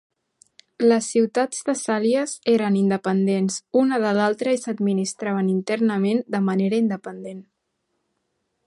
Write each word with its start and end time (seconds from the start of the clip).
Les 0.83 1.09
ciutats 1.15 1.59
tessàlies 1.67 2.33
eren 2.53 2.79
independents 2.81 3.59
una 3.83 4.01
de 4.07 4.15
l'altra 4.21 4.57
i 4.57 4.61
s'administraven 4.65 5.53
internament 5.59 6.25
de 6.39 6.43
manera 6.49 6.83
independent. 6.87 7.47